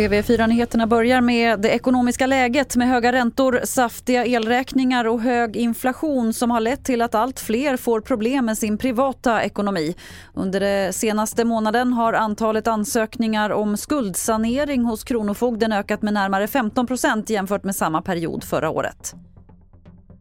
TV4-nyheterna 0.00 0.86
börjar 0.86 1.20
med 1.20 1.60
det 1.60 1.68
ekonomiska 1.68 2.26
läget 2.26 2.76
med 2.76 2.88
höga 2.88 3.12
räntor, 3.12 3.60
saftiga 3.64 4.26
elräkningar 4.26 5.04
och 5.04 5.20
hög 5.20 5.56
inflation 5.56 6.32
som 6.32 6.50
har 6.50 6.60
lett 6.60 6.84
till 6.84 7.02
att 7.02 7.14
allt 7.14 7.40
fler 7.40 7.76
får 7.76 8.00
problem 8.00 8.44
med 8.44 8.58
sin 8.58 8.78
privata 8.78 9.42
ekonomi. 9.42 9.94
Under 10.34 10.60
den 10.60 10.92
senaste 10.92 11.44
månaden 11.44 11.92
har 11.92 12.12
antalet 12.12 12.68
ansökningar 12.68 13.50
om 13.50 13.76
skuldsanering 13.76 14.84
hos 14.84 15.04
Kronofogden 15.04 15.72
ökat 15.72 16.02
med 16.02 16.14
närmare 16.14 16.46
15% 16.46 17.32
jämfört 17.32 17.64
med 17.64 17.76
samma 17.76 18.02
period 18.02 18.44
förra 18.44 18.70
året. 18.70 19.14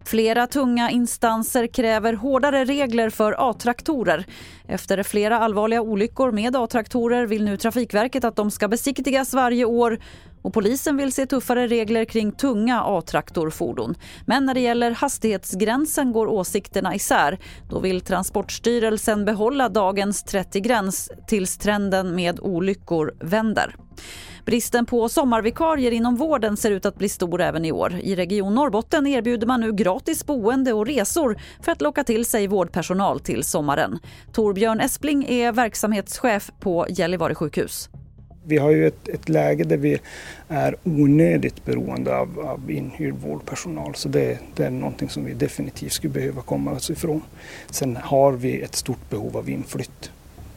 Flera 0.09 0.48
tunga 0.48 0.90
instanser 0.90 1.68
kräver 1.68 2.13
hårdare 2.13 2.66
regler 2.66 3.09
för 3.09 3.36
A-traktorer. 3.49 4.26
Efter 4.68 5.04
flera 5.04 5.40
allvarliga 5.40 5.82
olyckor 5.82 6.32
med 6.32 6.55
A-traktorer 6.55 7.26
vill 7.26 7.45
nu 7.45 7.58
Trafikverket 7.58 8.23
att 8.23 8.35
de 8.35 8.52
ska 8.52 8.68
besiktigas 8.68 9.34
varje 9.34 9.66
år 9.66 9.99
och 10.41 10.54
polisen 10.54 10.98
vill 10.98 11.12
se 11.12 11.26
tuffare 11.26 11.68
regler 11.68 12.05
kring 12.05 12.32
tunga 12.32 12.82
A-traktorfordon. 12.84 13.95
Men 14.26 14.45
när 14.45 14.54
det 14.54 14.59
gäller 14.59 14.91
hastighetsgränsen 14.91 16.12
går 16.12 16.27
åsikterna 16.27 16.96
isär. 16.96 17.40
Då 17.70 17.80
vill 17.80 18.02
Transportstyrelsen 18.02 19.26
behålla 19.26 19.70
dagens 19.70 20.26
30-gräns 20.26 21.10
tills 21.27 21.57
trenden 21.57 22.15
med 22.15 22.40
olyckor 22.40 23.13
vänder. 23.20 23.76
Bristen 24.50 24.86
på 24.86 25.10
sommarvikarier 25.10 25.92
inom 25.92 26.16
vården 26.16 26.58
ser 26.58 26.72
ut 26.72 26.86
att 26.86 26.98
bli 26.98 27.10
stor 27.10 27.42
även 27.42 27.66
i 27.66 27.72
år. 27.72 28.00
I 28.04 28.16
Region 28.16 28.55
Norrbotten 28.55 29.08
erbjuder 29.08 29.48
man 29.48 29.62
nu 29.62 29.74
gratis 29.74 30.26
boende 30.26 30.74
och 30.74 30.86
resor 30.86 31.38
för 31.62 31.72
att 31.72 31.82
locka 31.82 32.04
till 32.04 32.26
sig 32.26 32.48
vårdpersonal 32.48 33.20
till 33.20 33.44
sommaren. 33.44 34.00
Torbjörn 34.32 34.80
Espling 34.80 35.26
är 35.30 35.52
verksamhetschef 35.52 36.52
på 36.60 36.86
Gällivare 36.90 37.36
sjukhus. 37.36 37.90
Vi 38.46 38.58
har 38.58 38.72
ju 38.72 38.88
ett, 38.88 39.08
ett 39.08 39.30
läge 39.30 39.64
där 39.64 39.77
vi 39.77 40.00
är 40.48 40.76
onödigt 40.84 41.66
beroende 41.66 42.18
av, 42.18 42.40
av 42.40 42.72
inhyrd 42.72 43.16
vårdpersonal 43.16 43.96
så 43.96 44.10
det, 44.10 44.40
det 44.55 44.66
är 44.66 44.70
någonting 44.70 45.10
som 45.10 45.26
vi 45.26 45.34
definitivt 45.34 45.92
skulle 45.92 46.14
behöva 46.14 46.42
komma 46.42 46.72
oss 46.72 46.90
ifrån. 46.90 47.22
Sen 47.70 47.96
har 47.96 48.32
vi 48.32 48.62
ett 48.62 48.76
stort 48.76 49.10
behov 49.10 49.38
av 49.38 49.50
inflytt. 49.50 50.12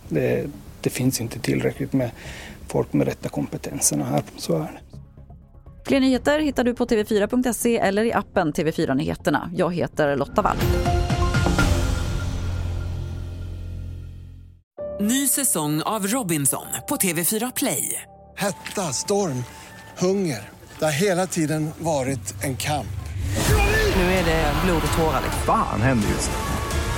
Det, 0.09 0.47
det 0.83 0.91
finns 0.91 1.21
inte 1.21 1.39
tillräckligt 1.39 1.93
med 1.93 2.11
folk 2.69 2.93
med 2.93 3.07
rätta 3.07 3.29
kompetenserna 3.29 4.05
här, 4.05 4.23
så 4.37 4.55
är 4.57 4.59
det. 4.61 4.81
Fler 5.87 6.01
nyheter 6.01 6.39
hittar 6.39 6.65
du 6.65 6.75
på 6.75 6.85
tv4.se 6.85 7.79
eller 7.79 8.05
i 8.05 8.13
appen 8.13 8.53
TV4 8.53 8.95
Nyheterna. 8.95 9.51
Jag 9.55 9.75
heter 9.75 10.17
Lotta 10.17 10.43
Wall. 10.43 10.57
Ny 15.01 15.29
säsong 15.29 15.83
av 15.83 16.07
Robinson 16.07 16.67
på 16.89 16.97
TV4 16.97 17.53
Play. 17.57 18.03
Hetta, 18.37 18.81
storm, 18.81 19.45
hunger. 19.99 20.51
Det 20.79 20.85
har 20.85 20.93
hela 20.93 21.27
tiden 21.27 21.71
varit 21.79 22.45
en 22.45 22.57
kamp. 22.57 22.87
Nu 23.97 24.03
är 24.03 24.25
det 24.25 24.53
blod 24.65 24.83
och 24.93 24.99
tårar. 24.99 25.23
Fan 25.47 25.81
händer 25.81 26.09
just 26.09 26.31
nu. 26.31 26.62